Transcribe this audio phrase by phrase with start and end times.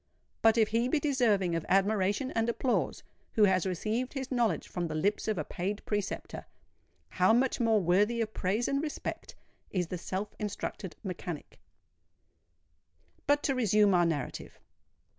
[0.41, 3.03] But if he be deserving of admiration and applause,
[3.33, 8.19] who has received his knowledge from the lips of a paid preceptor—how much more worthy
[8.19, 9.35] of praise and respect
[9.69, 11.59] is the self instructed mechanic!
[13.27, 14.57] But to resume our narrative.